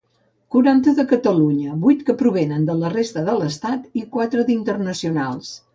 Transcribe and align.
Quaranta 0.53 0.93
de 0.99 1.05
Catalunya, 1.11 1.75
vuit 1.85 2.01
que 2.09 2.17
provenen 2.23 2.67
de 2.71 2.79
la 2.81 2.93
resta 2.97 3.27
de 3.31 3.39
l'Estat, 3.43 3.89
i 4.03 4.09
quatre 4.19 4.49
d'internacionals. 4.51 5.59